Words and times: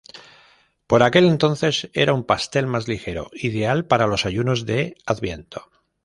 Por 0.87 1.03
aquel 1.03 1.25
entonces 1.27 1.91
era 1.93 2.15
un 2.15 2.23
pastel 2.23 2.65
más 2.65 2.87
ligero, 2.87 3.29
ideal 3.33 3.85
para 3.85 4.07
los 4.07 4.25
ayunos 4.25 4.65
de 4.65 4.95
Adviento. 5.05 5.69